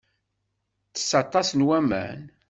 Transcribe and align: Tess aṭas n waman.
Tess 0.93 1.11
aṭas 1.21 1.49
n 1.53 1.65
waman. 1.67 2.21